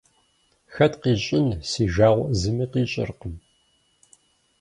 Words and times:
Хэт 0.73 0.93
къищӏын 1.01 1.47
си 1.69 1.83
жагъуэ 1.93 2.27
зыми 2.39 2.65
къищӏыркъым. 2.71 3.35